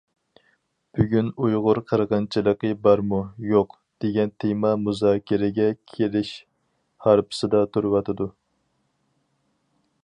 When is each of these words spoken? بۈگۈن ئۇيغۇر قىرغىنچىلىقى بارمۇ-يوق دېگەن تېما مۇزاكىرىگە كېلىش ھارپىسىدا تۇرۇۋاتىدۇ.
بۈگۈن 0.99 1.27
ئۇيغۇر 1.43 1.79
قىرغىنچىلىقى 1.91 2.71
بارمۇ-يوق 2.87 3.75
دېگەن 4.05 4.33
تېما 4.45 4.73
مۇزاكىرىگە 4.87 5.69
كېلىش 5.93 6.35
ھارپىسىدا 7.07 7.65
تۇرۇۋاتىدۇ. 7.75 8.33